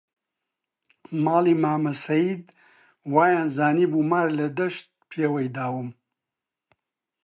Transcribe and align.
ماڵە 1.25 1.53
مامە 1.63 1.93
سەید 2.05 2.43
وەیانزانیبوو 3.13 4.07
مار 4.11 4.27
لە 4.39 4.47
دەشت 4.57 4.85
پێوەی 5.09 5.49
داوم 5.57 5.89